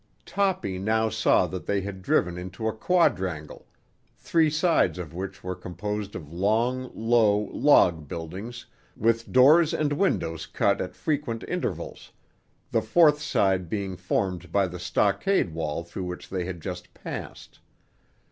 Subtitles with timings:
[0.25, 3.67] Toppy now saw that they had driven into a quadrangle,
[4.17, 8.65] three sides of which were composed of long, low, log buildings
[8.97, 12.11] with doors and windows cut at frequent intervals,
[12.71, 17.59] the fourth side being formed by the stockade wall through which they had just passed.